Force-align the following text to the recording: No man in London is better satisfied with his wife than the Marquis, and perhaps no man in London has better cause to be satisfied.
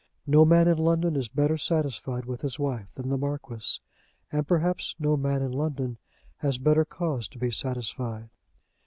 No 0.25 0.45
man 0.45 0.67
in 0.67 0.79
London 0.79 1.15
is 1.15 1.29
better 1.29 1.59
satisfied 1.59 2.25
with 2.25 2.41
his 2.41 2.57
wife 2.57 2.91
than 2.95 3.09
the 3.09 3.19
Marquis, 3.19 3.79
and 4.31 4.47
perhaps 4.47 4.95
no 4.97 5.15
man 5.15 5.43
in 5.43 5.51
London 5.51 5.99
has 6.37 6.57
better 6.57 6.83
cause 6.85 7.27
to 7.27 7.37
be 7.37 7.51
satisfied. 7.51 8.31